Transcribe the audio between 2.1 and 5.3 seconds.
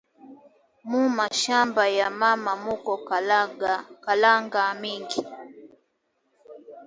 mama muko kalanga mingi